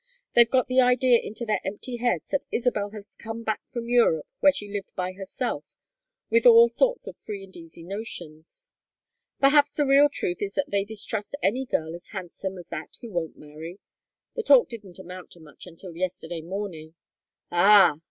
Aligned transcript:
They've 0.33 0.49
got 0.49 0.67
the 0.67 0.81
idea 0.81 1.19
into 1.21 1.45
their 1.45 1.61
empty 1.63 1.97
heads 1.97 2.29
that 2.31 2.47
Isabel 2.51 2.89
has 2.89 3.15
come 3.17 3.43
back 3.43 3.61
from 3.67 3.87
Europe, 3.87 4.25
where 4.39 4.51
she 4.51 4.67
lived 4.67 4.95
by 4.95 5.11
herself, 5.11 5.75
with 6.31 6.47
all 6.47 6.69
sorts 6.69 7.05
of 7.05 7.19
free 7.19 7.43
and 7.43 7.55
easy 7.55 7.83
notions. 7.83 8.71
Perhaps 9.39 9.75
the 9.75 9.85
real 9.85 10.09
truth 10.09 10.41
is 10.41 10.55
that 10.55 10.71
they 10.71 10.85
distrust 10.85 11.35
any 11.43 11.67
girl 11.67 11.93
as 11.93 12.07
handsome 12.07 12.57
as 12.57 12.69
that 12.69 12.97
who 13.03 13.11
won't 13.11 13.37
marry. 13.37 13.79
The 14.35 14.41
talk 14.41 14.69
didn't 14.69 14.97
amount 14.97 15.29
to 15.33 15.39
much 15.39 15.67
until 15.67 15.95
yesterday 15.95 16.41
morning" 16.41 16.95
"Ah!" 17.51 17.99